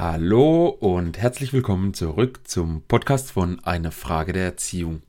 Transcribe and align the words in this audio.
Hallo 0.00 0.68
und 0.68 1.18
herzlich 1.18 1.52
willkommen 1.52 1.92
zurück 1.92 2.42
zum 2.44 2.82
Podcast 2.82 3.32
von 3.32 3.58
Eine 3.64 3.90
Frage 3.90 4.32
der 4.32 4.44
Erziehung. 4.44 5.02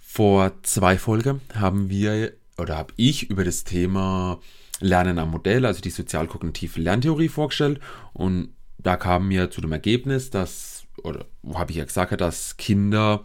Vor 0.00 0.50
zwei 0.64 0.98
Folgen 0.98 1.40
haben 1.54 1.90
wir 1.90 2.32
oder 2.58 2.76
habe 2.76 2.92
ich 2.96 3.30
über 3.30 3.44
das 3.44 3.62
Thema 3.62 4.40
Lernen 4.80 5.20
am 5.20 5.30
Modell, 5.30 5.64
also 5.64 5.80
die 5.80 5.90
sozialkognitive 5.90 6.80
Lerntheorie 6.80 7.28
vorgestellt 7.28 7.78
und 8.12 8.52
da 8.78 8.96
kam 8.96 9.28
mir 9.28 9.48
zu 9.52 9.60
dem 9.60 9.70
Ergebnis, 9.70 10.28
dass, 10.30 10.88
oder 11.04 11.26
habe 11.54 11.70
ich 11.70 11.76
ja 11.76 11.84
gesagt, 11.84 12.20
dass 12.20 12.56
Kinder 12.56 13.22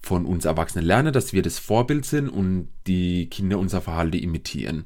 von 0.00 0.26
uns 0.26 0.44
Erwachsenen 0.44 0.86
lernen, 0.86 1.12
dass 1.12 1.32
wir 1.32 1.42
das 1.42 1.58
Vorbild 1.58 2.04
sind 2.04 2.28
und 2.28 2.68
die 2.86 3.28
Kinder 3.30 3.58
unser 3.58 3.80
Verhalten 3.80 4.18
imitieren. 4.18 4.84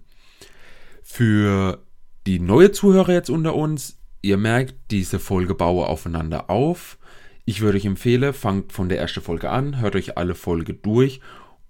Für 1.02 1.84
die 2.26 2.38
neue 2.38 2.72
Zuhörer 2.72 3.12
jetzt 3.12 3.28
unter 3.28 3.54
uns, 3.54 3.98
Ihr 4.28 4.36
merkt, 4.36 4.74
diese 4.90 5.20
Folge 5.20 5.54
baue 5.54 5.86
aufeinander 5.86 6.50
auf. 6.50 6.98
Ich 7.46 7.62
würde 7.62 7.78
euch 7.78 7.86
empfehlen, 7.86 8.34
fangt 8.34 8.74
von 8.74 8.90
der 8.90 8.98
ersten 8.98 9.22
Folge 9.22 9.48
an, 9.48 9.80
hört 9.80 9.96
euch 9.96 10.18
alle 10.18 10.34
Folge 10.34 10.74
durch 10.74 11.22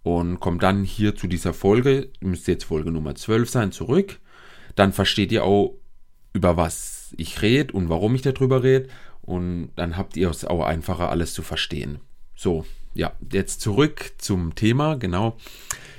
und 0.02 0.40
kommt 0.40 0.64
dann 0.64 0.82
hier 0.82 1.14
zu 1.14 1.28
dieser 1.28 1.54
Folge, 1.54 2.10
müsste 2.20 2.50
jetzt 2.50 2.64
Folge 2.64 2.90
Nummer 2.90 3.14
12 3.14 3.48
sein, 3.48 3.70
zurück. 3.70 4.18
Dann 4.74 4.92
versteht 4.92 5.30
ihr 5.30 5.44
auch, 5.44 5.76
über 6.32 6.56
was 6.56 7.14
ich 7.16 7.42
rede 7.42 7.72
und 7.74 7.90
warum 7.90 8.16
ich 8.16 8.22
darüber 8.22 8.64
rede. 8.64 8.88
Und 9.22 9.70
dann 9.76 9.96
habt 9.96 10.16
ihr 10.16 10.28
es 10.28 10.44
auch 10.44 10.64
einfacher, 10.64 11.10
alles 11.10 11.34
zu 11.34 11.42
verstehen. 11.42 12.00
So, 12.34 12.66
ja, 12.92 13.12
jetzt 13.32 13.60
zurück 13.60 14.14
zum 14.18 14.56
Thema, 14.56 14.96
genau. 14.96 15.36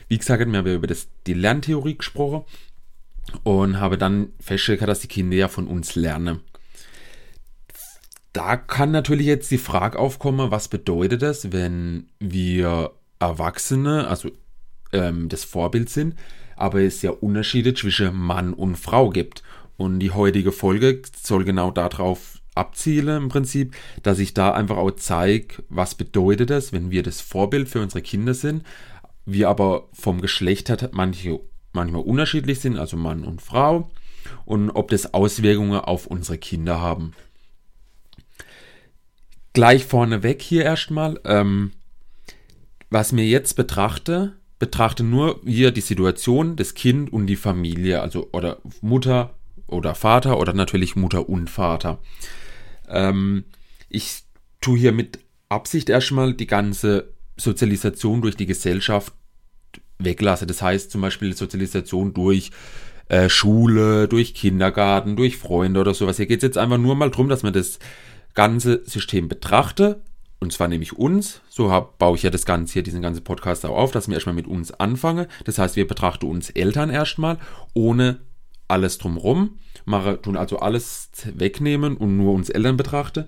Wie 0.09 0.17
gesagt, 0.17 0.45
wir 0.45 0.57
haben 0.57 0.75
über 0.75 0.87
das, 0.87 1.07
die 1.25 1.35
Lerntheorie 1.35 1.95
gesprochen 1.95 2.43
und 3.43 3.79
habe 3.79 3.97
dann 3.97 4.33
festgestellt, 4.41 4.81
dass 4.89 4.99
die 4.99 5.07
Kinder 5.07 5.37
ja 5.37 5.47
von 5.47 5.65
uns 5.65 5.95
lernen. 5.95 6.41
Da 8.33 8.57
kann 8.57 8.91
natürlich 8.91 9.25
jetzt 9.25 9.49
die 9.51 9.57
Frage 9.57 9.97
aufkommen, 9.97 10.51
was 10.51 10.67
bedeutet 10.67 11.21
das, 11.21 11.51
wenn 11.51 12.07
wir 12.19 12.91
Erwachsene, 13.19 14.07
also 14.07 14.31
ähm, 14.93 15.29
das 15.29 15.43
Vorbild 15.43 15.89
sind, 15.89 16.15
aber 16.55 16.81
es 16.81 17.01
ja 17.01 17.11
Unterschiede 17.11 17.73
zwischen 17.73 18.15
Mann 18.15 18.53
und 18.53 18.75
Frau 18.75 19.09
gibt. 19.09 19.43
Und 19.77 19.99
die 19.99 20.11
heutige 20.11 20.51
Folge 20.51 21.01
soll 21.21 21.43
genau 21.43 21.71
darauf 21.71 22.39
abzielen 22.53 23.23
im 23.23 23.29
Prinzip, 23.29 23.75
dass 24.03 24.19
ich 24.19 24.33
da 24.33 24.51
einfach 24.51 24.77
auch 24.77 24.91
zeige, 24.91 25.63
was 25.69 25.95
bedeutet 25.95 26.49
das, 26.49 26.73
wenn 26.73 26.91
wir 26.91 27.03
das 27.03 27.21
Vorbild 27.21 27.69
für 27.69 27.81
unsere 27.81 28.01
Kinder 28.01 28.33
sind, 28.33 28.63
wir 29.25 29.49
aber 29.49 29.87
vom 29.93 30.21
Geschlecht 30.21 30.69
her 30.69 30.89
manche 30.91 31.39
manchmal 31.71 32.01
unterschiedlich 32.01 32.59
sind, 32.59 32.77
also 32.77 32.97
Mann 32.97 33.23
und 33.23 33.41
Frau, 33.41 33.89
und 34.45 34.71
ob 34.71 34.89
das 34.89 35.13
Auswirkungen 35.13 35.79
auf 35.79 36.07
unsere 36.07 36.37
Kinder 36.37 36.81
haben. 36.81 37.13
Gleich 39.59 39.83
vorneweg 39.83 40.41
hier 40.41 40.63
erstmal, 40.63 41.19
ähm, 41.25 41.71
was 42.89 43.11
mir 43.11 43.25
jetzt 43.25 43.57
betrachte, 43.57 44.37
betrachte 44.57 45.03
nur 45.03 45.41
hier 45.45 45.71
die 45.71 45.81
Situation 45.81 46.55
des 46.55 46.75
Kind 46.75 47.11
und 47.11 47.27
die 47.27 47.35
Familie, 47.35 48.01
also 48.01 48.29
oder 48.31 48.59
Mutter 48.79 49.33
oder 49.67 49.95
Vater 49.95 50.39
oder 50.39 50.53
natürlich 50.53 50.95
Mutter 50.95 51.27
und 51.27 51.49
Vater. 51.49 51.99
Ähm, 52.87 53.43
ich 53.89 54.23
tue 54.61 54.79
hier 54.79 54.93
mit 54.93 55.19
Absicht 55.49 55.89
erstmal 55.89 56.33
die 56.33 56.47
ganze 56.47 57.11
Sozialisation 57.35 58.21
durch 58.21 58.37
die 58.37 58.45
Gesellschaft 58.45 59.11
weglasse. 59.97 60.47
Das 60.47 60.61
heißt 60.61 60.89
zum 60.89 61.01
Beispiel 61.01 61.35
Sozialisation 61.35 62.13
durch 62.13 62.51
äh, 63.09 63.27
Schule, 63.27 64.07
durch 64.07 64.35
Kindergarten, 64.35 65.17
durch 65.17 65.35
Freunde 65.35 65.81
oder 65.81 65.93
sowas. 65.93 66.15
Hier 66.15 66.27
geht 66.27 66.37
es 66.37 66.43
jetzt 66.43 66.57
einfach 66.57 66.77
nur 66.77 66.95
mal 66.95 67.09
darum, 67.09 67.27
dass 67.27 67.43
man 67.43 67.51
das 67.51 67.79
ganze 68.39 68.81
System 68.85 69.27
betrachte. 69.27 70.01
Und 70.39 70.53
zwar 70.53 70.69
nämlich 70.69 70.93
uns. 70.93 71.41
So 71.49 71.71
hab, 71.73 71.97
baue 71.97 72.15
ich 72.15 72.23
ja 72.23 72.29
das 72.29 72.45
Ganze 72.45 72.71
hier, 72.71 72.83
diesen 72.83 73.01
ganzen 73.01 73.25
Podcast 73.25 73.65
auch 73.65 73.75
auf, 73.75 73.91
dass 73.91 74.07
wir 74.07 74.13
erstmal 74.15 74.33
mit 74.33 74.47
uns 74.47 74.71
anfangen. 74.71 75.27
Das 75.43 75.57
heißt, 75.57 75.75
wir 75.75 75.85
betrachten 75.85 76.25
uns 76.25 76.49
Eltern 76.49 76.89
erstmal, 76.89 77.37
ohne 77.73 78.21
alles 78.69 78.97
drumrum. 78.97 79.59
Mache, 79.83 80.21
tun 80.21 80.37
also 80.37 80.59
alles 80.59 81.11
wegnehmen 81.33 81.97
und 81.97 82.15
nur 82.15 82.31
uns 82.31 82.49
Eltern 82.49 82.77
betrachte. 82.77 83.27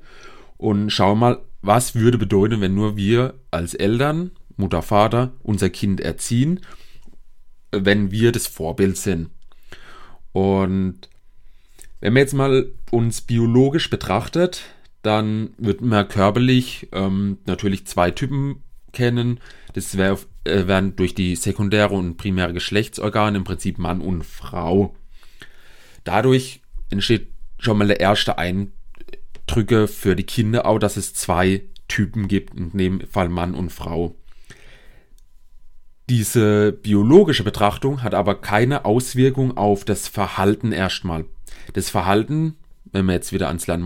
Und 0.55 0.89
schau 0.91 1.13
mal, 1.13 1.41
was 1.61 1.93
würde 1.95 2.17
bedeuten, 2.17 2.61
wenn 2.61 2.73
nur 2.73 2.95
wir 2.95 3.33
als 3.51 3.73
Eltern 3.73 4.31
Mutter, 4.55 4.81
Vater 4.81 5.33
unser 5.43 5.69
Kind 5.69 5.99
erziehen, 5.99 6.61
wenn 7.73 8.11
wir 8.11 8.31
das 8.31 8.47
Vorbild 8.47 8.95
sind. 8.95 9.29
Und 10.31 11.09
wenn 11.99 12.13
man 12.13 12.21
jetzt 12.21 12.33
mal 12.33 12.71
uns 12.91 13.19
biologisch 13.19 13.89
betrachtet, 13.89 14.61
dann 15.01 15.53
wird 15.57 15.81
man 15.81 16.07
körperlich 16.07 16.89
ähm, 16.91 17.39
natürlich 17.45 17.87
zwei 17.87 18.11
Typen 18.11 18.63
kennen. 18.91 19.39
Das 19.73 19.97
wär, 19.97 20.17
äh, 20.43 20.67
werden 20.67 20.95
durch 20.95 21.15
die 21.15 21.35
sekundäre 21.35 21.93
und 21.93 22.17
primäre 22.17 22.53
Geschlechtsorgane 22.53 23.37
im 23.37 23.43
Prinzip 23.43 23.77
Mann 23.77 24.01
und 24.01 24.23
Frau. 24.23 24.95
Dadurch 26.03 26.61
entsteht 26.89 27.29
schon 27.57 27.77
mal 27.77 27.87
der 27.87 27.99
erste 27.99 28.37
Eindrücke 28.37 29.87
für 29.87 30.15
die 30.15 30.23
Kinder 30.23 30.65
auch, 30.65 30.79
dass 30.79 30.97
es 30.97 31.13
zwei 31.13 31.63
Typen 31.87 32.27
gibt, 32.27 32.57
in 32.57 32.71
dem 32.71 33.01
Fall 33.01 33.29
Mann 33.29 33.53
und 33.53 33.71
Frau. 33.71 34.15
Diese 36.09 36.73
biologische 36.73 37.43
Betrachtung 37.43 38.03
hat 38.03 38.13
aber 38.13 38.35
keine 38.35 38.85
Auswirkung 38.85 39.55
auf 39.55 39.85
das 39.85 40.07
Verhalten 40.07 40.71
erstmal. 40.71 41.25
Das 41.73 41.89
Verhalten, 41.89 42.57
wenn 42.91 43.05
man 43.05 43.15
jetzt 43.15 43.31
wieder 43.31 43.47
ans 43.47 43.67
Lernen, 43.67 43.83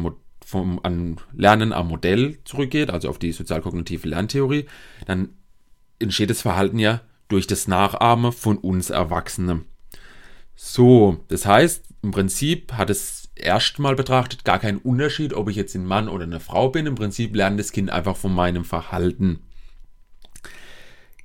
vom, 0.56 0.80
an 0.84 1.18
Lernen 1.34 1.74
am 1.74 1.90
Modell 1.90 2.38
zurückgeht, 2.46 2.90
also 2.90 3.10
auf 3.10 3.20
die 3.20 3.34
sozialkognitive 3.34 4.08
Lerntheorie, 4.08 4.68
dann 5.06 5.30
entsteht 6.00 6.30
das 6.30 6.42
Verhalten 6.42 6.80
ja 6.80 7.02
durch 7.28 7.46
das 7.46 7.68
Nachahmen 7.68 8.32
von 8.32 8.58
uns 8.58 8.90
Erwachsenen. 8.90 9.66
So, 10.56 11.24
das 11.28 11.46
heißt, 11.46 11.84
im 12.04 12.12
Prinzip 12.12 12.72
hat 12.74 12.90
es 12.90 13.30
erstmal 13.36 13.96
betrachtet 13.96 14.46
gar 14.46 14.60
keinen 14.60 14.78
Unterschied, 14.78 15.34
ob 15.34 15.50
ich 15.50 15.58
jetzt 15.58 15.76
ein 15.76 15.86
Mann 15.86 16.08
oder 16.08 16.24
eine 16.24 16.40
Frau 16.40 16.70
bin. 16.70 16.86
Im 16.86 16.96
Prinzip 16.96 17.36
lernt 17.36 17.60
das 17.60 17.74
Kind 17.74 17.90
einfach 17.90 18.16
von 18.16 18.34
meinem 18.34 18.64
Verhalten. 18.64 19.40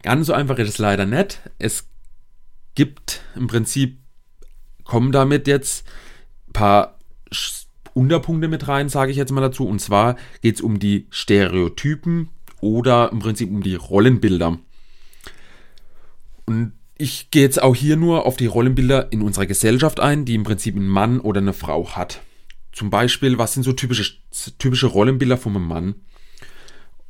Ganz 0.02 0.26
so 0.26 0.32
einfach 0.32 0.58
ist 0.58 0.70
es 0.70 0.78
leider 0.78 1.06
nicht. 1.06 1.38
Es 1.58 1.86
gibt 2.74 3.22
im 3.36 3.47
Prinzip, 3.47 3.98
kommen 4.82 5.12
damit 5.12 5.47
jetzt 5.47 5.86
ein 6.48 6.52
paar 6.52 6.98
Unterpunkte 8.00 8.49
mit 8.49 8.66
rein, 8.66 8.88
sage 8.88 9.11
ich 9.11 9.19
jetzt 9.19 9.31
mal 9.31 9.43
dazu. 9.43 9.66
Und 9.66 9.78
zwar 9.78 10.16
geht 10.41 10.55
es 10.55 10.61
um 10.62 10.78
die 10.78 11.06
Stereotypen 11.11 12.31
oder 12.62 13.12
im 13.12 13.19
Prinzip 13.19 13.50
um 13.50 13.62
die 13.62 13.75
Rollenbilder. 13.75 14.59
Und 16.47 16.72
ich 16.97 17.31
gehe 17.31 17.43
jetzt 17.43 17.62
auch 17.62 17.77
hier 17.77 17.97
nur 17.97 18.25
auf 18.25 18.39
die 18.39 18.47
Rollenbilder 18.47 19.12
in 19.12 19.21
unserer 19.21 19.44
Gesellschaft 19.44 20.00
ein, 20.00 20.25
die 20.25 20.34
im 20.34 20.44
Prinzip 20.44 20.77
ein 20.77 20.89
Mann 20.89 21.21
oder 21.21 21.43
eine 21.43 21.53
Frau 21.53 21.91
hat. 21.91 22.22
Zum 22.72 22.89
Beispiel, 22.89 23.37
was 23.37 23.53
sind 23.53 23.65
so 23.65 23.75
typische, 23.75 24.15
typische 24.59 24.87
Rollenbilder 24.87 25.37
von 25.37 25.55
einem 25.55 25.69
Mann 25.69 25.94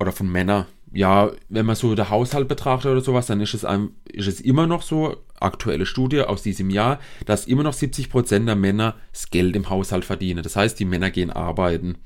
oder 0.01 0.11
von 0.11 0.31
Männern? 0.31 0.67
Ja, 0.93 1.31
wenn 1.49 1.67
man 1.67 1.77
so 1.77 1.95
den 1.95 2.11
Haushalt 2.11 2.49
betrachtet 2.49 2.91
oder 2.91 3.01
sowas, 3.01 3.27
dann 3.27 3.41
ist 3.41 3.55
es, 3.55 3.65
einem, 3.65 3.93
ist 4.05 4.27
es 4.27 4.41
immer 4.41 4.67
noch 4.67 4.83
so, 4.83 5.17
aktuelle 5.39 5.87
Studie 5.87 6.23
aus 6.23 6.43
diesem 6.43 6.71
Jahr, 6.71 7.01
dass 7.27 7.47
immer 7.47 7.63
noch 7.63 7.73
70% 7.73 8.45
der 8.45 8.57
Männer 8.57 8.97
das 9.13 9.31
Geld 9.31 9.57
im 9.57 9.71
Haushalt 9.71 10.05
verdienen. 10.05 10.43
Das 10.43 10.57
heißt, 10.57 10.79
die 10.79 10.85
Männer 10.85 11.11
gehen 11.11 11.31
arbeiten. 11.31 11.97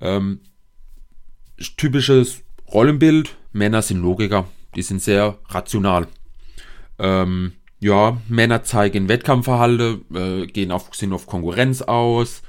Ähm, 0.00 0.40
typisches 1.76 2.42
Rollenbild, 2.72 3.36
Männer 3.52 3.82
sind 3.82 4.02
Logiker, 4.02 4.46
die 4.74 4.82
sind 4.82 5.00
sehr 5.00 5.38
rational. 5.48 6.08
Ähm, 6.98 7.52
ja, 7.78 8.20
Männer 8.28 8.62
zeigen 8.62 9.08
Wettkampfverhalten, 9.08 10.04
äh, 10.14 10.46
gehen 10.46 10.70
auf, 10.72 10.94
sind 10.94 11.12
auf 11.12 11.26
Konkurrenz 11.26 11.82
aus. 11.82 12.42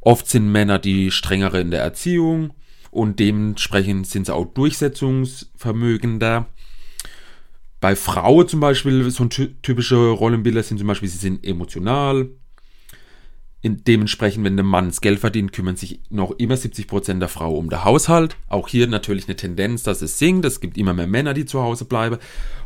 Oft 0.00 0.28
sind 0.28 0.52
Männer 0.52 0.78
die 0.78 1.10
strengere 1.10 1.60
in 1.60 1.70
der 1.70 1.80
Erziehung 1.80 2.52
und 2.96 3.20
dementsprechend 3.20 4.06
sind 4.06 4.24
sie 4.24 4.34
auch 4.34 4.46
durchsetzungsvermögender. 4.46 6.46
Bei 7.78 7.94
Frauen 7.94 8.48
zum 8.48 8.60
Beispiel, 8.60 9.10
so 9.10 9.24
ein 9.24 9.30
typische 9.30 9.96
Rollenbilder 9.96 10.62
sind 10.62 10.78
zum 10.78 10.86
Beispiel, 10.86 11.10
sie 11.10 11.18
sind 11.18 11.46
emotional. 11.46 12.30
In, 13.60 13.84
dementsprechend, 13.84 14.44
wenn 14.44 14.56
der 14.56 14.64
Mann 14.64 14.86
das 14.86 15.02
Geld 15.02 15.18
verdient, 15.18 15.52
kümmern 15.52 15.76
sich 15.76 16.00
noch 16.08 16.30
immer 16.38 16.54
70% 16.54 17.18
der 17.18 17.28
Frau 17.28 17.54
um 17.54 17.68
den 17.68 17.84
Haushalt. 17.84 18.36
Auch 18.48 18.68
hier 18.68 18.86
natürlich 18.86 19.26
eine 19.26 19.36
Tendenz, 19.36 19.82
dass 19.82 20.00
es 20.00 20.18
sinkt. 20.18 20.46
Es 20.46 20.60
gibt 20.60 20.78
immer 20.78 20.94
mehr 20.94 21.06
Männer, 21.06 21.34
die 21.34 21.44
zu 21.44 21.60
Hause 21.60 21.84
bleiben 21.84 22.16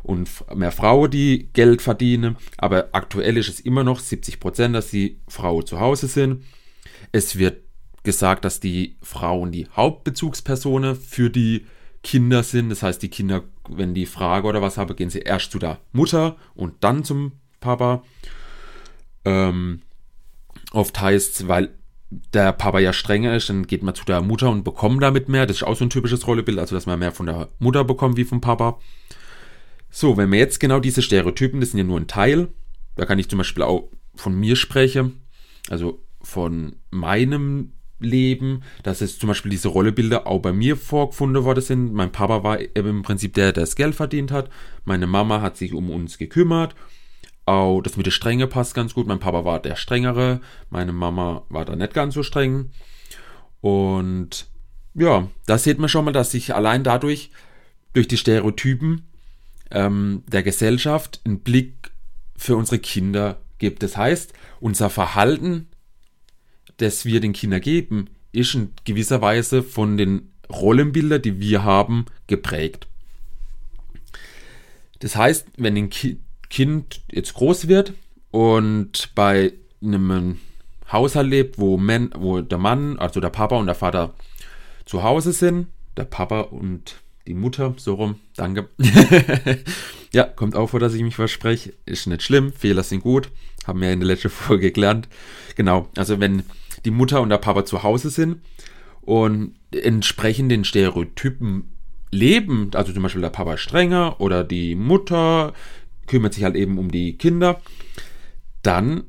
und 0.04 0.30
mehr 0.54 0.70
Frauen, 0.70 1.10
die 1.10 1.48
Geld 1.54 1.82
verdienen. 1.82 2.36
Aber 2.56 2.90
aktuell 2.92 3.36
ist 3.36 3.48
es 3.48 3.58
immer 3.58 3.82
noch 3.82 4.00
70%, 4.00 4.72
dass 4.72 4.90
die 4.90 5.18
Frauen 5.26 5.66
zu 5.66 5.80
Hause 5.80 6.06
sind. 6.06 6.44
Es 7.10 7.36
wird 7.36 7.62
gesagt, 8.02 8.44
dass 8.44 8.60
die 8.60 8.96
Frauen 9.02 9.52
die 9.52 9.66
Hauptbezugspersonen 9.74 10.96
für 10.96 11.30
die 11.30 11.66
Kinder 12.02 12.42
sind. 12.42 12.70
Das 12.70 12.82
heißt, 12.82 13.02
die 13.02 13.10
Kinder, 13.10 13.44
wenn 13.68 13.94
die 13.94 14.06
Frage 14.06 14.46
oder 14.46 14.62
was 14.62 14.78
haben, 14.78 14.96
gehen 14.96 15.10
sie 15.10 15.20
erst 15.20 15.52
zu 15.52 15.58
der 15.58 15.78
Mutter 15.92 16.36
und 16.54 16.82
dann 16.82 17.04
zum 17.04 17.32
Papa. 17.60 18.02
Ähm, 19.24 19.82
oft 20.72 21.00
heißt 21.00 21.40
es, 21.40 21.48
weil 21.48 21.70
der 22.10 22.52
Papa 22.52 22.80
ja 22.80 22.92
strenger 22.92 23.36
ist, 23.36 23.48
dann 23.50 23.66
geht 23.66 23.82
man 23.82 23.94
zu 23.94 24.04
der 24.04 24.20
Mutter 24.20 24.50
und 24.50 24.64
bekommt 24.64 25.02
damit 25.02 25.28
mehr. 25.28 25.46
Das 25.46 25.58
ist 25.58 25.62
auch 25.62 25.76
so 25.76 25.84
ein 25.84 25.90
typisches 25.90 26.26
Rollebild, 26.26 26.58
also 26.58 26.74
dass 26.74 26.86
man 26.86 26.98
mehr 26.98 27.12
von 27.12 27.26
der 27.26 27.48
Mutter 27.58 27.84
bekommt 27.84 28.16
wie 28.16 28.24
vom 28.24 28.40
Papa. 28.40 28.78
So, 29.90 30.16
wenn 30.16 30.30
wir 30.32 30.38
jetzt 30.38 30.60
genau 30.60 30.80
diese 30.80 31.02
Stereotypen, 31.02 31.60
das 31.60 31.70
sind 31.70 31.78
ja 31.78 31.84
nur 31.84 32.00
ein 32.00 32.06
Teil, 32.06 32.48
da 32.96 33.06
kann 33.06 33.18
ich 33.18 33.28
zum 33.28 33.38
Beispiel 33.38 33.62
auch 33.62 33.88
von 34.14 34.34
mir 34.38 34.56
sprechen, 34.56 35.22
also 35.68 36.02
von 36.22 36.76
meinem 36.90 37.72
Leben, 38.00 38.62
dass 38.82 39.00
es 39.00 39.18
zum 39.18 39.28
Beispiel 39.28 39.50
diese 39.50 39.68
Rollebilder 39.68 40.26
auch 40.26 40.40
bei 40.40 40.52
mir 40.52 40.76
vorgefunden 40.76 41.44
worden 41.44 41.62
sind. 41.62 41.92
Mein 41.92 42.12
Papa 42.12 42.42
war 42.42 42.58
im 42.60 43.02
Prinzip 43.02 43.34
der, 43.34 43.52
der 43.52 43.62
das 43.62 43.76
Geld 43.76 43.94
verdient 43.94 44.32
hat. 44.32 44.50
Meine 44.84 45.06
Mama 45.06 45.40
hat 45.40 45.56
sich 45.56 45.72
um 45.72 45.90
uns 45.90 46.18
gekümmert. 46.18 46.74
Auch 47.46 47.80
das 47.80 47.96
mit 47.96 48.06
der 48.06 48.12
Strenge 48.12 48.46
passt 48.46 48.74
ganz 48.74 48.94
gut. 48.94 49.06
Mein 49.06 49.18
Papa 49.18 49.44
war 49.44 49.60
der 49.60 49.76
strengere, 49.76 50.40
meine 50.70 50.92
Mama 50.92 51.44
war 51.48 51.64
da 51.64 51.76
nicht 51.76 51.94
ganz 51.94 52.14
so 52.14 52.22
streng. 52.22 52.70
Und 53.60 54.46
ja, 54.94 55.28
da 55.46 55.58
sieht 55.58 55.78
man 55.78 55.88
schon 55.88 56.04
mal, 56.04 56.12
dass 56.12 56.30
sich 56.32 56.54
allein 56.54 56.84
dadurch, 56.84 57.30
durch 57.92 58.08
die 58.08 58.16
Stereotypen 58.16 59.08
ähm, 59.70 60.22
der 60.26 60.42
Gesellschaft, 60.42 61.20
einen 61.24 61.40
Blick 61.40 61.90
für 62.36 62.56
unsere 62.56 62.78
Kinder 62.78 63.40
gibt. 63.58 63.82
Das 63.82 63.96
heißt, 63.96 64.32
unser 64.60 64.90
Verhalten 64.90 65.68
das 66.80 67.04
wir 67.04 67.20
den 67.20 67.32
Kindern 67.32 67.60
geben, 67.60 68.08
ist 68.32 68.54
in 68.54 68.72
gewisser 68.84 69.20
Weise 69.20 69.62
von 69.62 69.96
den 69.96 70.32
Rollenbildern, 70.50 71.22
die 71.22 71.40
wir 71.40 71.62
haben, 71.62 72.06
geprägt. 72.26 72.86
Das 75.00 75.16
heißt, 75.16 75.46
wenn 75.56 75.76
ein 75.76 75.90
Ki 75.90 76.18
Kind 76.48 77.02
jetzt 77.12 77.34
groß 77.34 77.68
wird 77.68 77.92
und 78.32 79.10
bei 79.14 79.52
einem 79.80 80.40
Haushalt 80.90 81.28
lebt, 81.28 81.58
wo, 81.58 81.76
Man, 81.76 82.10
wo 82.16 82.40
der 82.40 82.58
Mann, 82.58 82.98
also 82.98 83.20
der 83.20 83.30
Papa 83.30 83.56
und 83.56 83.66
der 83.66 83.76
Vater 83.76 84.14
zu 84.84 85.04
Hause 85.04 85.32
sind, 85.32 85.68
der 85.96 86.06
Papa 86.06 86.40
und 86.40 86.96
die 87.28 87.34
Mutter, 87.34 87.72
so 87.76 87.94
rum, 87.94 88.16
danke. 88.34 88.68
ja, 90.12 90.24
kommt 90.24 90.56
auch 90.56 90.70
vor, 90.70 90.80
dass 90.80 90.94
ich 90.94 91.02
mich 91.02 91.14
verspreche. 91.14 91.72
Ist 91.86 92.08
nicht 92.08 92.24
schlimm, 92.24 92.52
Fehler 92.52 92.82
sind 92.82 93.04
gut. 93.04 93.30
Haben 93.64 93.80
wir 93.80 93.92
in 93.92 94.00
der 94.00 94.08
letzten 94.08 94.30
Folge 94.30 94.72
gelernt. 94.72 95.08
Genau, 95.54 95.88
also 95.96 96.18
wenn 96.18 96.42
die 96.84 96.90
Mutter 96.90 97.20
und 97.20 97.30
der 97.30 97.38
Papa 97.38 97.64
zu 97.64 97.82
Hause 97.82 98.10
sind 98.10 98.40
und 99.00 99.54
entsprechend 99.72 100.50
den 100.50 100.64
Stereotypen 100.64 101.70
leben, 102.10 102.70
also 102.74 102.92
zum 102.92 103.02
Beispiel 103.02 103.22
der 103.22 103.30
Papa 103.30 103.56
strenger 103.56 104.20
oder 104.20 104.44
die 104.44 104.74
Mutter 104.74 105.52
kümmert 106.06 106.34
sich 106.34 106.44
halt 106.44 106.56
eben 106.56 106.78
um 106.78 106.90
die 106.90 107.16
Kinder, 107.16 107.60
dann 108.62 109.04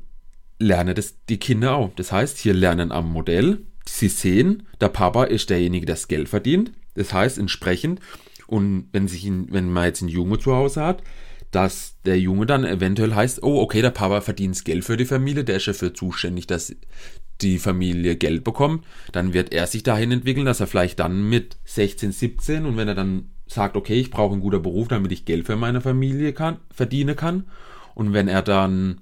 lernen 0.58 0.94
das 0.94 1.16
die 1.28 1.38
Kinder 1.38 1.74
auch. 1.74 1.90
Das 1.96 2.12
heißt, 2.12 2.38
hier 2.38 2.54
lernen 2.54 2.92
am 2.92 3.10
Modell, 3.10 3.66
sie 3.86 4.08
sehen, 4.08 4.64
der 4.80 4.88
Papa 4.88 5.24
ist 5.24 5.50
derjenige, 5.50 5.86
der 5.86 5.96
das 5.96 6.08
Geld 6.08 6.28
verdient. 6.28 6.72
Das 6.94 7.12
heißt, 7.12 7.38
entsprechend, 7.38 8.00
und 8.46 8.88
wenn, 8.92 9.08
sich 9.08 9.24
ein, 9.24 9.48
wenn 9.50 9.70
man 9.70 9.86
jetzt 9.86 10.02
einen 10.02 10.10
Junge 10.10 10.38
zu 10.38 10.54
Hause 10.54 10.82
hat, 10.82 11.02
dass 11.50 11.96
der 12.04 12.18
Junge 12.18 12.46
dann 12.46 12.64
eventuell 12.64 13.14
heißt, 13.14 13.42
oh, 13.42 13.60
okay, 13.60 13.82
der 13.82 13.90
Papa 13.90 14.20
verdient 14.20 14.64
Geld 14.64 14.84
für 14.84 14.96
die 14.96 15.04
Familie, 15.04 15.44
der 15.44 15.56
ist 15.56 15.68
dafür 15.68 15.92
zuständig, 15.92 16.46
dass 16.46 16.74
die 17.42 17.58
Familie 17.58 18.16
Geld 18.16 18.44
bekommt, 18.44 18.84
dann 19.12 19.32
wird 19.32 19.52
er 19.52 19.66
sich 19.66 19.82
dahin 19.82 20.12
entwickeln, 20.12 20.46
dass 20.46 20.60
er 20.60 20.66
vielleicht 20.66 21.00
dann 21.00 21.28
mit 21.28 21.56
16, 21.64 22.12
17 22.12 22.66
und 22.66 22.76
wenn 22.76 22.88
er 22.88 22.94
dann 22.94 23.30
sagt, 23.46 23.76
okay, 23.76 24.00
ich 24.00 24.10
brauche 24.10 24.32
einen 24.32 24.40
guten 24.40 24.62
Beruf, 24.62 24.88
damit 24.88 25.12
ich 25.12 25.24
Geld 25.24 25.46
für 25.46 25.56
meine 25.56 25.80
Familie 25.80 26.32
kann, 26.32 26.58
verdienen 26.70 27.16
kann 27.16 27.44
und 27.94 28.12
wenn 28.12 28.28
er 28.28 28.42
dann 28.42 29.00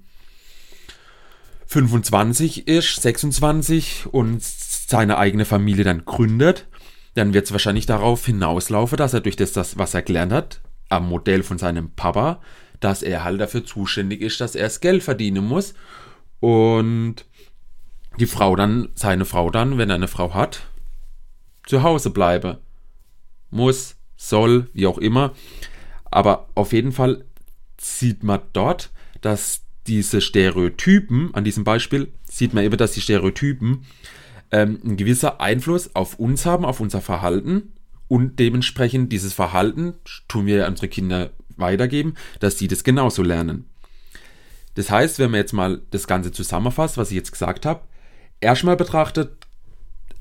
25 1.67 2.67
ist, 2.67 3.01
26 3.01 4.07
und 4.11 4.43
seine 4.43 5.17
eigene 5.17 5.45
Familie 5.45 5.85
dann 5.85 6.03
gründet, 6.03 6.67
dann 7.13 7.33
wird 7.33 7.45
es 7.45 7.51
wahrscheinlich 7.51 7.85
darauf 7.85 8.25
hinauslaufen, 8.25 8.97
dass 8.97 9.13
er 9.13 9.21
durch 9.21 9.37
das, 9.37 9.53
das, 9.53 9.77
was 9.77 9.93
er 9.93 10.01
gelernt 10.01 10.33
hat, 10.33 10.61
am 10.89 11.07
Modell 11.07 11.43
von 11.43 11.57
seinem 11.57 11.91
Papa, 11.91 12.41
dass 12.81 13.03
er 13.03 13.23
halt 13.23 13.39
dafür 13.39 13.63
zuständig 13.63 14.21
ist, 14.21 14.41
dass 14.41 14.55
er 14.55 14.63
das 14.63 14.81
Geld 14.81 15.03
verdienen 15.03 15.45
muss. 15.45 15.73
Und 16.41 17.25
die 18.19 18.25
Frau 18.25 18.55
dann, 18.55 18.89
seine 18.95 19.25
Frau 19.25 19.49
dann, 19.49 19.77
wenn 19.77 19.89
er 19.89 19.95
eine 19.95 20.07
Frau 20.07 20.33
hat, 20.33 20.67
zu 21.65 21.83
Hause 21.83 22.09
bleibe. 22.09 22.59
Muss, 23.49 23.95
soll, 24.17 24.69
wie 24.73 24.87
auch 24.87 24.97
immer. 24.97 25.33
Aber 26.05 26.49
auf 26.55 26.73
jeden 26.73 26.91
Fall 26.91 27.25
sieht 27.79 28.23
man 28.23 28.41
dort, 28.53 28.91
dass 29.21 29.61
diese 29.87 30.21
Stereotypen, 30.21 31.33
an 31.33 31.43
diesem 31.43 31.63
Beispiel 31.63 32.11
sieht 32.23 32.53
man 32.53 32.63
eben, 32.63 32.77
dass 32.77 32.91
die 32.91 33.01
Stereotypen 33.01 33.85
ähm, 34.51 34.79
ein 34.83 34.97
gewisser 34.97 35.41
Einfluss 35.41 35.95
auf 35.95 36.19
uns 36.19 36.45
haben, 36.45 36.65
auf 36.65 36.79
unser 36.79 37.01
Verhalten 37.01 37.73
und 38.07 38.39
dementsprechend 38.39 39.11
dieses 39.11 39.33
Verhalten 39.33 39.95
tun 40.27 40.45
wir 40.45 40.67
unsere 40.67 40.89
Kinder 40.89 41.31
weitergeben, 41.57 42.15
dass 42.39 42.57
sie 42.57 42.67
das 42.67 42.83
genauso 42.83 43.23
lernen. 43.23 43.65
Das 44.75 44.89
heißt, 44.89 45.19
wenn 45.19 45.31
man 45.31 45.39
jetzt 45.39 45.53
mal 45.53 45.81
das 45.91 46.07
Ganze 46.07 46.31
zusammenfasst, 46.31 46.97
was 46.97 47.11
ich 47.11 47.15
jetzt 47.15 47.31
gesagt 47.31 47.65
habe, 47.65 47.81
erstmal 48.41 48.75
betrachtet 48.75 49.41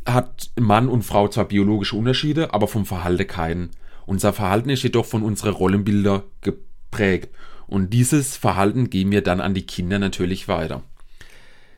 hat 0.06 0.50
Mann 0.58 0.88
und 0.88 1.02
Frau 1.02 1.28
zwar 1.28 1.46
biologische 1.46 1.96
Unterschiede, 1.96 2.54
aber 2.54 2.68
vom 2.68 2.86
Verhalten 2.86 3.26
keinen. 3.26 3.70
Unser 4.06 4.32
Verhalten 4.32 4.70
ist 4.70 4.82
jedoch 4.82 5.04
von 5.04 5.22
unseren 5.22 5.52
Rollenbilder 5.52 6.24
geprägt. 6.40 7.34
Und 7.66 7.90
dieses 7.90 8.36
Verhalten 8.36 8.90
geben 8.90 9.12
wir 9.12 9.22
dann 9.22 9.40
an 9.40 9.54
die 9.54 9.66
Kinder 9.66 9.98
natürlich 9.98 10.48
weiter. 10.48 10.82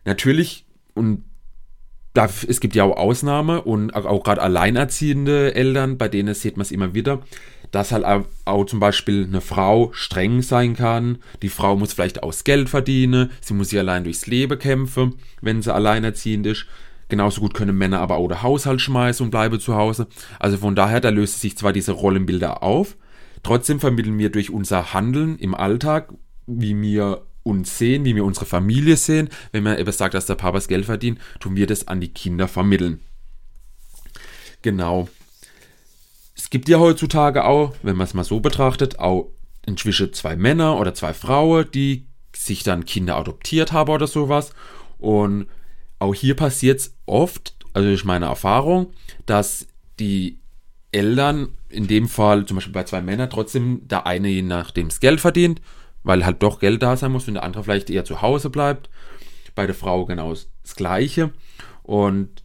Natürlich, 0.04 0.64
und 0.94 1.24
da, 2.14 2.28
es 2.46 2.60
gibt 2.60 2.74
ja 2.74 2.84
auch 2.84 2.96
Ausnahmen 2.96 3.60
und 3.60 3.94
auch 3.94 4.22
gerade 4.22 4.42
alleinerziehende 4.42 5.54
Eltern, 5.54 5.98
bei 5.98 6.08
denen 6.08 6.34
sieht 6.34 6.56
man 6.56 6.62
es 6.62 6.70
immer 6.70 6.94
wieder, 6.94 7.20
dass 7.72 7.90
halt 7.90 8.04
auch, 8.44 8.66
zum 8.66 8.78
Beispiel 8.78 9.24
eine 9.24 9.40
Frau 9.40 9.90
streng 9.92 10.42
sein 10.42 10.76
kann. 10.76 11.18
Die 11.40 11.48
Frau 11.48 11.74
muss 11.76 11.94
vielleicht 11.94 12.22
aus 12.22 12.44
Geld 12.44 12.68
verdienen, 12.68 13.30
sie 13.40 13.54
muss 13.54 13.70
sich 13.70 13.78
allein 13.78 14.04
durchs 14.04 14.26
Leben 14.26 14.58
kämpfen, 14.58 15.16
wenn 15.40 15.62
sie 15.62 15.74
alleinerziehend 15.74 16.46
ist. 16.46 16.66
Genauso 17.08 17.40
gut 17.40 17.54
können 17.54 17.76
Männer 17.76 18.00
aber 18.00 18.16
auch 18.16 18.28
den 18.28 18.42
Haushalt 18.42 18.80
schmeißen 18.80 19.24
und 19.24 19.30
bleiben 19.30 19.58
zu 19.58 19.74
Hause. 19.74 20.06
Also 20.38 20.58
von 20.58 20.76
daher, 20.76 21.00
da 21.00 21.08
löst 21.08 21.40
sich 21.40 21.56
zwar 21.56 21.72
diese 21.72 21.92
Rollenbilder 21.92 22.62
auf, 22.62 22.96
trotzdem 23.42 23.80
vermitteln 23.80 24.18
wir 24.18 24.30
durch 24.30 24.50
unser 24.50 24.94
Handeln 24.94 25.38
im 25.38 25.54
Alltag, 25.54 26.12
wie 26.46 26.80
wir 26.80 27.22
uns 27.42 27.78
sehen, 27.78 28.04
wie 28.04 28.14
wir 28.14 28.24
unsere 28.24 28.46
Familie 28.46 28.96
sehen. 28.96 29.28
Wenn 29.50 29.64
man 29.64 29.78
eben 29.78 29.92
sagt, 29.92 30.14
dass 30.14 30.26
der 30.26 30.36
Papa 30.36 30.58
das 30.58 30.68
Geld 30.68 30.84
verdient, 30.84 31.18
tun 31.40 31.56
wir 31.56 31.66
das 31.66 31.88
an 31.88 32.00
die 32.00 32.12
Kinder 32.12 32.48
vermitteln. 32.48 33.00
Genau. 34.62 35.08
Gibt 36.52 36.68
ja 36.68 36.78
heutzutage 36.78 37.44
auch, 37.44 37.72
wenn 37.82 37.96
man 37.96 38.06
es 38.06 38.12
mal 38.12 38.24
so 38.24 38.40
betrachtet, 38.40 38.98
auch 38.98 39.30
inzwischen 39.64 40.12
zwei 40.12 40.36
Männer 40.36 40.78
oder 40.78 40.92
zwei 40.92 41.14
Frauen, 41.14 41.66
die 41.72 42.06
sich 42.36 42.62
dann 42.62 42.84
Kinder 42.84 43.16
adoptiert 43.16 43.72
haben 43.72 43.90
oder 43.90 44.06
sowas. 44.06 44.52
Und 44.98 45.46
auch 45.98 46.14
hier 46.14 46.36
passiert 46.36 46.80
es 46.80 46.94
oft, 47.06 47.54
also 47.72 47.88
durch 47.88 48.04
meine 48.04 48.26
Erfahrung, 48.26 48.92
dass 49.24 49.66
die 49.98 50.38
Eltern, 50.90 51.48
in 51.70 51.86
dem 51.86 52.06
Fall 52.06 52.44
zum 52.44 52.56
Beispiel 52.56 52.74
bei 52.74 52.84
zwei 52.84 53.00
Männern, 53.00 53.30
trotzdem 53.30 53.88
der 53.88 54.06
eine 54.06 54.28
je 54.28 54.42
nachdem 54.42 54.88
das 54.88 55.00
Geld 55.00 55.20
verdient 55.20 55.62
weil 56.04 56.24
halt 56.24 56.42
doch 56.42 56.58
Geld 56.58 56.82
da 56.82 56.96
sein 56.96 57.12
muss 57.12 57.28
und 57.28 57.34
der 57.34 57.42
andere 57.42 57.64
vielleicht 57.64 57.90
eher 57.90 58.04
zu 58.04 58.22
Hause 58.22 58.50
bleibt. 58.50 58.90
Bei 59.54 59.66
der 59.66 59.74
Frau 59.74 60.04
genau 60.04 60.30
das 60.30 60.76
Gleiche. 60.76 61.30
Und 61.82 62.42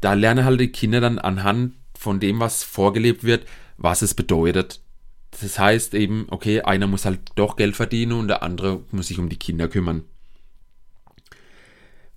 da 0.00 0.14
lernen 0.14 0.44
halt 0.44 0.60
die 0.60 0.68
Kinder 0.68 1.00
dann 1.00 1.18
anhand 1.18 1.74
von 2.00 2.18
dem, 2.18 2.40
was 2.40 2.64
vorgelebt 2.64 3.24
wird, 3.24 3.44
was 3.76 4.00
es 4.00 4.14
bedeutet. 4.14 4.80
Das 5.38 5.58
heißt 5.58 5.92
eben, 5.94 6.26
okay, 6.30 6.62
einer 6.62 6.86
muss 6.86 7.04
halt 7.04 7.20
doch 7.34 7.56
Geld 7.56 7.76
verdienen 7.76 8.12
und 8.12 8.28
der 8.28 8.42
andere 8.42 8.82
muss 8.90 9.08
sich 9.08 9.18
um 9.18 9.28
die 9.28 9.38
Kinder 9.38 9.68
kümmern. 9.68 10.04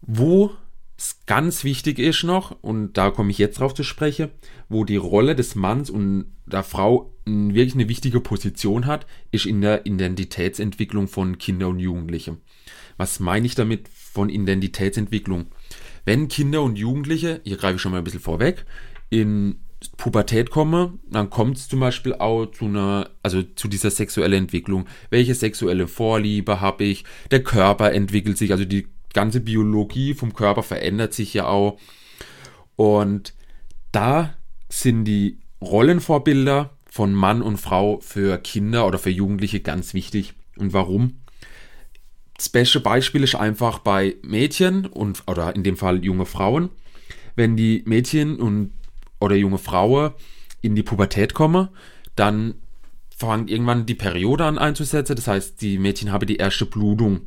Wo 0.01 0.51
es 0.97 1.19
ganz 1.25 1.65
wichtig 1.65 1.99
ist 1.99 2.23
noch, 2.23 2.57
und 2.61 2.93
da 2.93 3.11
komme 3.11 3.31
ich 3.31 3.37
jetzt 3.37 3.59
drauf 3.59 3.73
zu 3.73 3.83
sprechen, 3.83 4.29
wo 4.69 4.85
die 4.85 4.95
Rolle 4.95 5.35
des 5.35 5.55
Manns 5.55 5.89
und 5.89 6.31
der 6.45 6.63
Frau 6.63 7.13
wirklich 7.25 7.75
eine 7.75 7.89
wichtige 7.89 8.21
Position 8.21 8.85
hat, 8.85 9.05
ist 9.31 9.45
in 9.45 9.59
der 9.59 9.85
Identitätsentwicklung 9.85 11.09
von 11.09 11.37
Kindern 11.37 11.71
und 11.71 11.79
Jugendlichen. 11.79 12.37
Was 12.95 13.19
meine 13.19 13.45
ich 13.45 13.55
damit 13.55 13.89
von 13.89 14.29
Identitätsentwicklung? 14.29 15.47
Wenn 16.05 16.29
Kinder 16.29 16.61
und 16.63 16.77
Jugendliche, 16.77 17.41
hier 17.43 17.57
greife 17.57 17.75
ich 17.75 17.81
schon 17.81 17.91
mal 17.91 17.97
ein 17.97 18.03
bisschen 18.05 18.21
vorweg, 18.21 18.65
in 19.09 19.62
Pubertät 19.89 20.49
kommen, 20.49 20.99
dann 21.09 21.29
kommt 21.29 21.57
es 21.57 21.67
zum 21.67 21.79
Beispiel 21.79 22.13
auch 22.15 22.47
zu 22.47 22.65
einer, 22.65 23.09
also 23.21 23.41
zu 23.41 23.67
dieser 23.67 23.91
sexuellen 23.91 24.43
Entwicklung. 24.43 24.85
Welche 25.09 25.35
sexuelle 25.35 25.87
Vorliebe 25.87 26.61
habe 26.61 26.83
ich? 26.83 27.03
Der 27.31 27.43
Körper 27.43 27.91
entwickelt 27.91 28.37
sich, 28.37 28.51
also 28.51 28.65
die 28.65 28.87
ganze 29.13 29.39
Biologie 29.39 30.13
vom 30.13 30.33
Körper 30.33 30.63
verändert 30.63 31.13
sich 31.13 31.33
ja 31.33 31.47
auch. 31.47 31.79
Und 32.75 33.33
da 33.91 34.33
sind 34.69 35.05
die 35.05 35.39
Rollenvorbilder 35.61 36.71
von 36.85 37.13
Mann 37.13 37.41
und 37.41 37.57
Frau 37.57 37.99
für 37.99 38.37
Kinder 38.37 38.87
oder 38.87 38.99
für 38.99 39.09
Jugendliche 39.09 39.59
ganz 39.59 39.93
wichtig. 39.93 40.33
Und 40.57 40.73
warum? 40.73 41.23
beste 42.51 42.79
Beispiel 42.79 43.23
ist 43.23 43.35
einfach 43.35 43.79
bei 43.79 44.15
Mädchen 44.21 44.85
und 44.85 45.23
oder 45.27 45.55
in 45.55 45.63
dem 45.63 45.77
Fall 45.77 46.03
junge 46.03 46.25
Frauen, 46.25 46.69
wenn 47.35 47.55
die 47.55 47.83
Mädchen 47.85 48.37
und 48.37 48.71
oder 49.23 49.35
junge 49.37 49.57
Frauen 49.57 50.11
in 50.61 50.75
die 50.75 50.83
Pubertät 50.83 51.33
kommen, 51.33 51.69
dann 52.15 52.55
fängt 53.15 53.49
irgendwann 53.49 53.85
die 53.85 53.95
Periode 53.95 54.43
an 54.43 54.57
einzusetzen. 54.57 55.15
Das 55.15 55.27
heißt, 55.27 55.61
die 55.61 55.77
Mädchen 55.77 56.11
haben 56.11 56.27
die 56.27 56.35
erste 56.35 56.65
Blutung. 56.65 57.21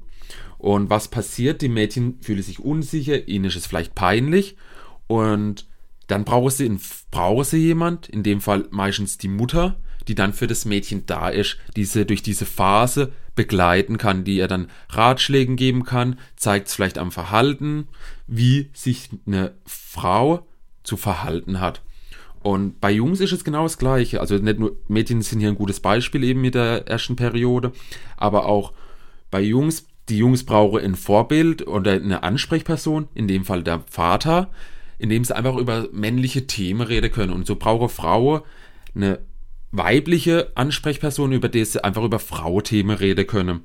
Und 0.58 0.90
was 0.90 1.08
passiert? 1.08 1.62
Die 1.62 1.70
Mädchen 1.70 2.18
fühlen 2.20 2.42
sich 2.42 2.60
unsicher, 2.60 3.26
ihnen 3.28 3.46
ist 3.46 3.56
es 3.56 3.66
vielleicht 3.66 3.94
peinlich 3.94 4.56
und 5.06 5.66
dann 6.06 6.24
brauchen 6.24 6.50
sie, 6.50 6.78
brauchen 7.10 7.44
sie 7.44 7.58
jemand, 7.58 8.08
in 8.08 8.22
dem 8.22 8.40
Fall 8.40 8.66
meistens 8.70 9.18
die 9.18 9.28
Mutter, 9.28 9.76
die 10.06 10.14
dann 10.14 10.32
für 10.32 10.46
das 10.46 10.64
Mädchen 10.64 11.04
da 11.06 11.28
ist, 11.28 11.58
diese 11.76 12.06
durch 12.06 12.22
diese 12.22 12.46
Phase 12.46 13.12
begleiten 13.34 13.98
kann, 13.98 14.24
die 14.24 14.36
ihr 14.36 14.48
dann 14.48 14.70
Ratschläge 14.88 15.56
geben 15.56 15.84
kann, 15.84 16.18
zeigt 16.36 16.68
es 16.68 16.74
vielleicht 16.74 16.98
am 16.98 17.10
Verhalten, 17.10 17.88
wie 18.26 18.70
sich 18.72 19.10
eine 19.26 19.54
Frau 19.64 20.46
zu 20.84 20.96
verhalten 20.96 21.60
hat. 21.60 21.82
Und 22.46 22.80
bei 22.80 22.92
Jungs 22.92 23.18
ist 23.18 23.32
es 23.32 23.42
genau 23.42 23.64
das 23.64 23.76
Gleiche. 23.76 24.20
Also 24.20 24.36
nicht 24.36 24.60
nur 24.60 24.76
Mädchen 24.86 25.20
sind 25.20 25.40
hier 25.40 25.48
ein 25.48 25.56
gutes 25.56 25.80
Beispiel 25.80 26.22
eben 26.22 26.42
mit 26.42 26.54
der 26.54 26.86
ersten 26.86 27.16
Periode, 27.16 27.72
aber 28.16 28.46
auch 28.46 28.72
bei 29.32 29.40
Jungs, 29.40 29.88
die 30.08 30.18
Jungs 30.18 30.46
brauchen 30.46 30.80
ein 30.80 30.94
Vorbild 30.94 31.66
oder 31.66 31.94
eine 31.94 32.22
Ansprechperson, 32.22 33.08
in 33.14 33.26
dem 33.26 33.44
Fall 33.44 33.64
der 33.64 33.80
Vater, 33.90 34.52
in 34.96 35.08
dem 35.08 35.24
sie 35.24 35.34
einfach 35.34 35.56
über 35.56 35.88
männliche 35.90 36.46
Themen 36.46 36.82
reden 36.82 37.10
können. 37.10 37.32
Und 37.32 37.48
so 37.48 37.56
brauchen 37.56 37.88
Frauen 37.88 38.42
eine 38.94 39.18
weibliche 39.72 40.52
Ansprechperson, 40.54 41.32
über 41.32 41.48
die 41.48 41.64
sie 41.64 41.82
einfach 41.82 42.04
über 42.04 42.20
Frau-Themen 42.20 42.96
reden 42.96 43.26
können. 43.26 43.64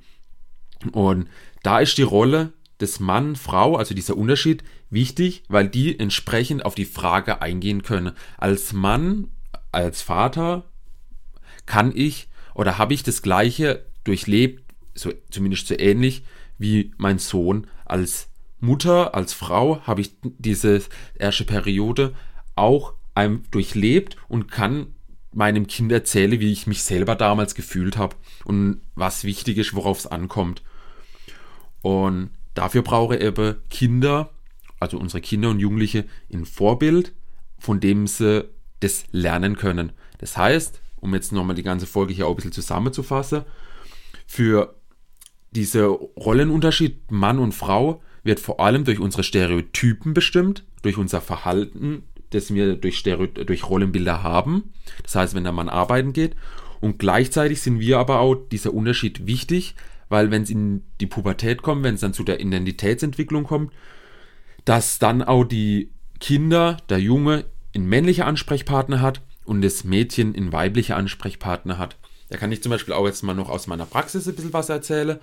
Und 0.92 1.28
da 1.62 1.82
ist 1.82 2.00
die 2.00 2.02
Rolle 2.02 2.54
des 2.82 3.00
Mann, 3.00 3.36
Frau, 3.36 3.76
also 3.76 3.94
dieser 3.94 4.18
Unterschied, 4.18 4.64
wichtig, 4.90 5.44
weil 5.48 5.70
die 5.70 5.98
entsprechend 5.98 6.66
auf 6.66 6.76
die 6.76 6.86
Frage 6.86 7.42
eingehen 7.42 7.84
können. 7.84 8.14
Als 8.38 8.74
Mann, 8.74 9.30
als 9.72 10.02
Vater 10.02 10.64
kann 11.66 11.92
ich 11.96 12.30
oder 12.54 12.78
habe 12.78 12.94
ich 12.94 13.04
das 13.04 13.22
Gleiche 13.22 13.86
durchlebt, 14.04 14.64
so, 14.94 15.14
zumindest 15.30 15.68
so 15.68 15.76
ähnlich 15.78 16.24
wie 16.58 16.92
mein 16.98 17.20
Sohn. 17.20 17.68
Als 17.86 18.30
Mutter, 18.60 19.16
als 19.16 19.34
Frau 19.34 19.82
habe 19.82 20.02
ich 20.02 20.12
diese 20.22 20.82
erste 21.16 21.46
Periode 21.46 22.14
auch 22.56 22.94
durchlebt 23.52 24.18
und 24.28 24.50
kann 24.50 24.88
meinem 25.34 25.68
Kind 25.68 25.92
erzählen, 25.92 26.40
wie 26.40 26.52
ich 26.52 26.68
mich 26.68 26.84
selber 26.84 27.16
damals 27.16 27.56
gefühlt 27.56 27.98
habe 27.98 28.16
und 28.44 28.82
was 28.96 29.24
wichtig 29.24 29.58
ist, 29.58 29.74
worauf 29.74 30.00
es 30.00 30.08
ankommt. 30.08 30.64
Und 31.82 32.32
dafür 32.54 32.82
brauche 32.82 33.16
ich 33.16 33.22
eben 33.22 33.56
Kinder, 33.70 34.32
also 34.80 34.98
unsere 34.98 35.22
Kinder 35.22 35.50
und 35.50 35.60
Jugendliche, 35.60 36.06
ein 36.34 36.46
Vorbild, 36.46 37.14
von 37.60 37.80
dem 37.80 38.08
sie 38.08 38.50
das 38.80 39.06
lernen 39.12 39.56
können. 39.56 39.92
Das 40.18 40.38
heißt, 40.38 40.82
um 41.00 41.14
jetzt 41.14 41.32
nochmal 41.32 41.56
die 41.56 41.64
ganze 41.64 41.88
Folge 41.88 42.14
hier 42.14 42.28
auch 42.28 42.32
ein 42.32 42.36
bisschen 42.36 42.52
zusammenzufassen, 42.52 43.44
für 44.26 44.76
diese 45.52 45.88
Rollenunterschied 45.88 47.12
Mann 47.12 47.40
und 47.40 47.54
Frau 47.54 48.02
wird 48.24 48.40
vor 48.40 48.60
allem 48.60 48.86
durch 48.86 49.00
unsere 49.00 49.24
Stereotypen 49.24 50.14
bestimmt, 50.14 50.64
durch 50.82 50.98
unser 50.98 51.22
Verhalten, 51.22 52.04
das 52.30 52.54
wir 52.54 52.76
durch, 52.76 52.98
Stereo 52.98 53.28
durch 53.28 53.68
Rollenbilder 53.68 54.24
haben. 54.24 54.74
Das 55.04 55.16
heißt, 55.16 55.36
wenn 55.36 55.44
der 55.44 55.54
Mann 55.54 55.70
arbeiten 55.70 56.14
geht. 56.14 56.36
Und 56.80 56.98
gleichzeitig 56.98 57.62
sind 57.62 57.80
wir 57.80 58.00
aber 58.00 58.20
auch 58.20 58.36
dieser 58.36 58.74
Unterschied 58.74 59.28
wichtig, 59.28 59.76
weil 60.12 60.30
wenn 60.30 60.44
es 60.44 60.50
in 60.50 60.84
die 61.00 61.08
Pubertät 61.08 61.62
kommt, 61.62 61.84
wenn 61.84 61.96
es 61.96 62.02
dann 62.02 62.14
zu 62.14 62.24
der 62.24 62.42
Identitätsentwicklung 62.42 63.46
kommt, 63.46 63.72
dass 64.66 65.00
dann 65.00 65.24
auch 65.24 65.46
die 65.46 65.90
Kinder, 66.20 66.78
der 66.90 67.00
Junge, 67.00 67.46
einen 67.74 67.88
männlichen 67.88 68.26
Ansprechpartner 68.26 69.02
hat 69.02 69.22
und 69.46 69.62
das 69.62 69.86
Mädchen 69.86 70.36
einen 70.36 70.52
weiblichen 70.52 70.94
Ansprechpartner 70.94 71.78
hat. 71.78 71.96
Da 72.30 72.38
kann 72.38 72.52
ich 72.52 72.62
zum 72.62 72.70
Beispiel 72.70 72.94
auch 72.94 73.06
jetzt 73.06 73.24
mal 73.24 73.34
noch 73.34 73.50
aus 73.50 73.68
meiner 73.68 73.86
Praxis 73.86 74.28
ein 74.28 74.36
bisschen 74.36 74.54
was 74.54 74.70
erzählen. 74.70 75.20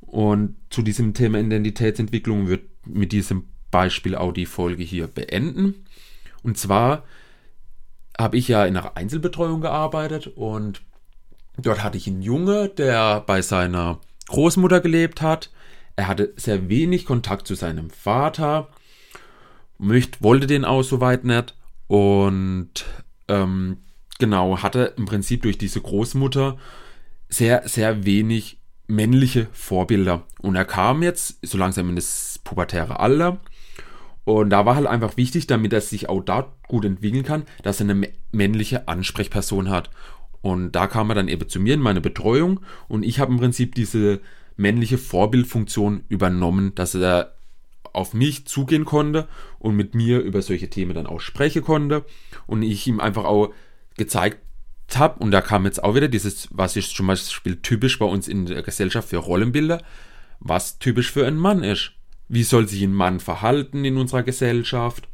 Und 0.00 0.56
zu 0.70 0.82
diesem 0.82 1.14
Thema 1.14 1.38
Identitätsentwicklung 1.38 2.48
wird 2.48 2.62
mit 2.84 3.12
diesem 3.12 3.48
Beispiel 3.70 4.16
auch 4.16 4.32
die 4.32 4.46
Folge 4.46 4.82
hier 4.82 5.06
beenden. 5.06 5.86
Und 6.42 6.58
zwar 6.58 7.04
habe 8.18 8.36
ich 8.36 8.48
ja 8.48 8.64
in 8.66 8.76
einer 8.76 8.96
Einzelbetreuung 8.96 9.60
gearbeitet 9.60 10.26
und 10.26 10.82
dort 11.56 11.84
hatte 11.84 11.98
ich 11.98 12.08
einen 12.08 12.22
Junge, 12.22 12.68
der 12.68 13.20
bei 13.20 13.42
seiner 13.42 14.00
Großmutter 14.28 14.80
gelebt 14.80 15.22
hat. 15.22 15.50
Er 15.96 16.06
hatte 16.06 16.32
sehr 16.36 16.68
wenig 16.68 17.04
Kontakt 17.04 17.46
zu 17.46 17.54
seinem 17.54 17.90
Vater, 17.90 18.68
möchte, 19.78 20.22
wollte 20.22 20.46
den 20.46 20.64
auch 20.64 20.82
soweit 20.82 21.24
nicht 21.24 21.56
und 21.88 22.70
ähm, 23.26 23.78
genau 24.18 24.58
hatte 24.62 24.94
im 24.96 25.06
Prinzip 25.06 25.42
durch 25.42 25.58
diese 25.58 25.80
Großmutter 25.80 26.56
sehr, 27.28 27.68
sehr 27.68 28.04
wenig 28.04 28.58
männliche 28.86 29.48
Vorbilder. 29.52 30.24
Und 30.40 30.56
er 30.56 30.64
kam 30.64 31.02
jetzt 31.02 31.38
so 31.42 31.58
langsam 31.58 31.88
in 31.90 31.96
das 31.96 32.40
pubertäre 32.44 33.00
Alter 33.00 33.40
und 34.24 34.50
da 34.50 34.66
war 34.66 34.76
halt 34.76 34.86
einfach 34.86 35.16
wichtig, 35.16 35.46
damit 35.46 35.72
er 35.72 35.80
sich 35.80 36.08
auch 36.10 36.20
da 36.20 36.52
gut 36.68 36.84
entwickeln 36.84 37.24
kann, 37.24 37.44
dass 37.62 37.80
er 37.80 37.88
eine 37.88 38.08
männliche 38.30 38.86
Ansprechperson 38.86 39.70
hat. 39.70 39.88
Und 40.48 40.72
da 40.72 40.86
kam 40.86 41.10
er 41.10 41.14
dann 41.14 41.28
eben 41.28 41.48
zu 41.48 41.60
mir 41.60 41.74
in 41.74 41.80
meine 41.80 42.00
Betreuung 42.00 42.60
und 42.88 43.04
ich 43.04 43.20
habe 43.20 43.32
im 43.32 43.38
Prinzip 43.38 43.74
diese 43.74 44.20
männliche 44.56 44.98
Vorbildfunktion 44.98 46.04
übernommen, 46.08 46.74
dass 46.74 46.94
er 46.94 47.34
auf 47.92 48.14
mich 48.14 48.46
zugehen 48.46 48.84
konnte 48.84 49.28
und 49.58 49.76
mit 49.76 49.94
mir 49.94 50.20
über 50.20 50.42
solche 50.42 50.68
Themen 50.70 50.94
dann 50.94 51.06
auch 51.06 51.20
sprechen 51.20 51.62
konnte 51.62 52.04
und 52.46 52.62
ich 52.62 52.86
ihm 52.86 53.00
einfach 53.00 53.24
auch 53.24 53.52
gezeigt 53.96 54.40
habe 54.94 55.22
und 55.22 55.30
da 55.30 55.40
kam 55.40 55.64
jetzt 55.64 55.82
auch 55.82 55.94
wieder 55.94 56.08
dieses, 56.08 56.48
was 56.50 56.76
ist 56.76 56.94
zum 56.94 57.06
Beispiel 57.06 57.56
typisch 57.56 57.98
bei 57.98 58.06
uns 58.06 58.28
in 58.28 58.46
der 58.46 58.62
Gesellschaft 58.62 59.08
für 59.08 59.18
Rollenbilder, 59.18 59.82
was 60.40 60.78
typisch 60.78 61.10
für 61.10 61.26
einen 61.26 61.38
Mann 61.38 61.62
ist 61.62 61.92
wie 62.28 62.42
soll 62.42 62.68
sich 62.68 62.82
ein 62.82 62.92
Mann 62.92 63.20
verhalten 63.20 63.84
in 63.84 63.96
unserer 63.96 64.22
Gesellschaft. 64.22 65.08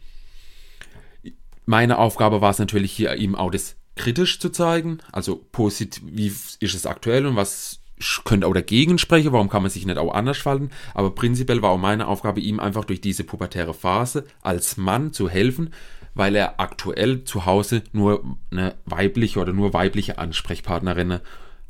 Meine 1.64 1.98
Aufgabe 1.98 2.40
war 2.40 2.50
es 2.50 2.58
natürlich 2.58 2.92
hier, 2.92 3.14
ihm 3.14 3.34
auch 3.34 3.50
das 3.50 3.76
kritisch 3.96 4.40
zu 4.40 4.50
zeigen, 4.50 4.98
also 5.12 5.44
positiv, 5.52 6.02
wie 6.06 6.26
ist 6.26 6.60
es 6.60 6.86
aktuell 6.86 7.26
und 7.26 7.36
was 7.36 7.80
könnte 8.24 8.46
auch 8.46 8.54
dagegen 8.54 8.98
sprechen, 8.98 9.32
warum 9.32 9.48
kann 9.48 9.62
man 9.62 9.70
sich 9.70 9.86
nicht 9.86 9.98
auch 9.98 10.12
anders 10.12 10.38
falten, 10.38 10.70
aber 10.94 11.14
prinzipiell 11.14 11.62
war 11.62 11.70
auch 11.70 11.78
meine 11.78 12.08
Aufgabe, 12.08 12.40
ihm 12.40 12.60
einfach 12.60 12.84
durch 12.84 13.00
diese 13.00 13.24
pubertäre 13.24 13.72
Phase 13.72 14.24
als 14.42 14.76
Mann 14.76 15.12
zu 15.12 15.28
helfen, 15.28 15.70
weil 16.14 16.34
er 16.34 16.60
aktuell 16.60 17.24
zu 17.24 17.46
Hause 17.46 17.82
nur 17.92 18.36
eine 18.50 18.74
weibliche 18.84 19.40
oder 19.40 19.52
nur 19.52 19.72
weibliche 19.72 20.18
Ansprechpartnerin 20.18 21.20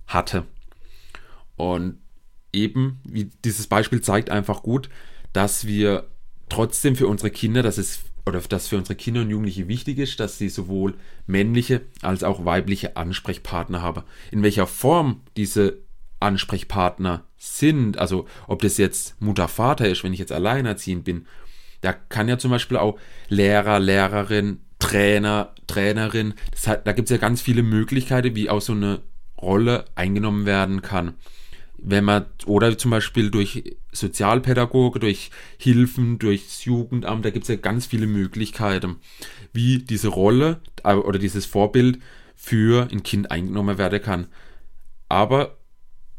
hatte. 0.07 0.45
Und 1.57 1.99
eben, 2.53 3.01
wie 3.05 3.31
dieses 3.45 3.67
Beispiel 3.67 4.01
zeigt 4.01 4.31
einfach 4.31 4.63
gut, 4.63 4.89
dass 5.33 5.67
wir 5.67 6.09
trotzdem 6.49 6.97
für 6.97 7.07
unsere 7.07 7.31
Kinder, 7.31 7.63
dass 7.63 7.79
es 7.79 8.01
oder 8.27 8.41
dass 8.41 8.69
für 8.69 8.77
unsere 8.77 8.95
Kinder 8.95 9.21
und 9.21 9.31
Jugendliche 9.31 9.69
wichtig 9.69 9.99
ist, 9.99 10.19
dass 10.21 10.39
sie 10.39 10.49
sowohl 10.49 10.95
männliche 11.27 11.83
als 12.03 12.23
auch 12.23 12.45
weibliche 12.45 12.97
Ansprechpartner 12.97 13.83
haben. 13.83 14.03
In 14.31 14.43
welcher 14.43 14.67
Form 14.67 15.21
diese 15.37 15.79
Ansprechpartner 16.21 17.25
sind, 17.37 17.99
also 17.99 18.27
ob 18.47 18.63
das 18.63 18.79
jetzt 18.79 19.21
Mutter, 19.21 19.49
Vater 19.49 19.89
ist, 19.89 20.05
wenn 20.05 20.15
ich 20.15 20.19
jetzt 20.19 20.33
alleinerziehend 20.33 21.05
bin, 21.05 21.27
da 21.83 21.93
kann 21.93 22.29
ja 22.29 22.39
zum 22.39 22.51
Beispiel 22.51 22.79
auch 22.79 22.99
Lehrer, 23.29 23.79
Lehrerin, 23.79 24.61
Trainer, 24.79 25.55
Trainerin, 25.67 26.35
das 26.51 26.67
hat, 26.67 26.87
da 26.87 26.93
gibt 26.93 27.07
es 27.07 27.11
ja 27.11 27.19
ganz 27.19 27.43
viele 27.43 27.63
Möglichkeiten, 27.63 28.35
wie 28.37 28.49
auch 28.49 28.63
so 28.63 28.73
eine 28.73 29.03
Rolle 29.37 29.85
eingenommen 29.95 30.47
werden 30.47 30.81
kann 30.81 31.15
wenn 31.87 32.05
man, 32.05 32.25
oder 32.47 32.77
zum 32.79 32.91
Beispiel 32.91 33.31
durch 33.31 33.77
Sozialpädagoge, 33.93 34.99
durch 34.99 35.31
Hilfen, 35.59 36.19
durchs 36.19 36.65
Jugendamt, 36.65 37.25
da 37.25 37.31
gibt 37.31 37.45
es 37.45 37.49
ja 37.49 37.57
ganz 37.57 37.87
viele 37.87 38.07
Möglichkeiten, 38.07 38.97
wie 39.53 39.79
diese 39.79 40.09
Rolle 40.09 40.61
äh, 40.83 40.95
oder 40.95 41.19
dieses 41.19 41.45
Vorbild 41.45 41.99
für 42.35 42.89
ein 42.91 43.03
Kind 43.03 43.31
eingenommen 43.31 43.77
werden 43.77 44.01
kann. 44.01 44.27
Aber 45.11 45.59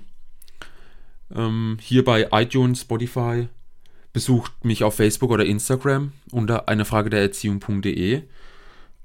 Ähm, 1.34 1.78
hier 1.80 2.04
bei 2.04 2.28
iTunes, 2.32 2.82
Spotify. 2.82 3.48
Besucht 4.12 4.66
mich 4.66 4.84
auf 4.84 4.96
Facebook 4.96 5.30
oder 5.30 5.46
Instagram 5.46 6.12
unter 6.30 6.68
eine 6.68 6.84
Frage 6.84 7.08
der 7.08 7.22
Erziehung.de. 7.22 8.24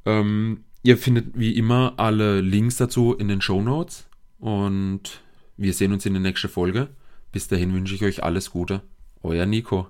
Ähm, 0.06 0.64
ihr 0.84 0.98
findet 0.98 1.40
wie 1.40 1.56
immer 1.56 1.94
alle 1.96 2.42
Links 2.42 2.76
dazu 2.76 3.14
in 3.14 3.30
den 3.30 3.40
Show 3.42 3.62
Notes 3.62 4.08
und 4.40 5.22
wir 5.56 5.74
sehen 5.74 5.94
uns 5.94 6.06
in 6.06 6.14
der 6.14 6.22
nächsten 6.22 6.50
Folge. 6.50 6.90
Bis 7.32 7.48
dahin 7.48 7.74
wünsche 7.74 7.96
ich 7.96 8.04
euch 8.04 8.24
alles 8.24 8.52
Gute. 8.52 8.82
Euer 9.24 9.46
Nico. 9.46 9.88